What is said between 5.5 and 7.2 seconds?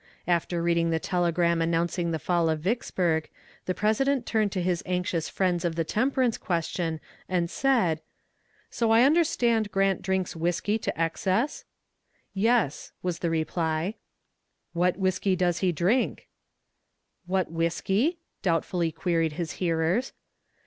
of the temperance question